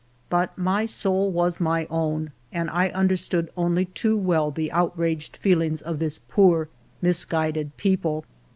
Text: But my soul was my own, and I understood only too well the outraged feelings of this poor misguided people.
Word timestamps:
But 0.31 0.57
my 0.57 0.87
soul 0.87 1.29
was 1.29 1.59
my 1.59 1.85
own, 1.91 2.31
and 2.51 2.71
I 2.71 2.89
understood 2.89 3.51
only 3.55 3.85
too 3.85 4.17
well 4.17 4.49
the 4.49 4.71
outraged 4.71 5.37
feelings 5.37 5.79
of 5.79 5.99
this 5.99 6.17
poor 6.17 6.69
misguided 7.03 7.77
people. 7.77 8.25